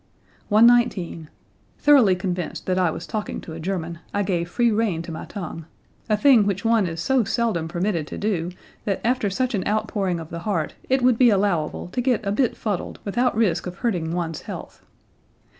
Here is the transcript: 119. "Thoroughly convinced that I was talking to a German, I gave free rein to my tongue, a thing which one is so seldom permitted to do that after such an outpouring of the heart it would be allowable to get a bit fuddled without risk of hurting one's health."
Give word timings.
119. 0.49 1.29
"Thoroughly 1.77 2.15
convinced 2.15 2.65
that 2.65 2.79
I 2.79 2.89
was 2.89 3.05
talking 3.05 3.39
to 3.41 3.53
a 3.53 3.59
German, 3.59 3.99
I 4.15 4.23
gave 4.23 4.49
free 4.49 4.71
rein 4.71 5.03
to 5.03 5.11
my 5.11 5.25
tongue, 5.25 5.67
a 6.09 6.17
thing 6.17 6.43
which 6.43 6.65
one 6.65 6.87
is 6.87 6.99
so 6.99 7.23
seldom 7.23 7.67
permitted 7.67 8.07
to 8.07 8.17
do 8.17 8.49
that 8.85 8.99
after 9.05 9.29
such 9.29 9.53
an 9.53 9.63
outpouring 9.67 10.19
of 10.19 10.31
the 10.31 10.39
heart 10.39 10.73
it 10.89 11.03
would 11.03 11.19
be 11.19 11.29
allowable 11.29 11.87
to 11.89 12.01
get 12.01 12.25
a 12.25 12.31
bit 12.31 12.57
fuddled 12.57 12.97
without 13.05 13.37
risk 13.37 13.67
of 13.67 13.75
hurting 13.77 14.11
one's 14.11 14.41
health." 14.41 14.81